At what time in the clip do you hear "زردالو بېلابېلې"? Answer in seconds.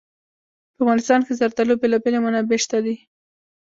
1.39-2.19